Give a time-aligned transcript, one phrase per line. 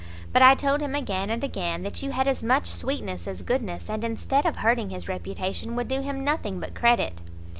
[0.33, 3.87] But I told him again and again that you had as much sweetness as goodness,
[3.87, 7.21] and instead of hurting his reputation, would do him nothing but credit."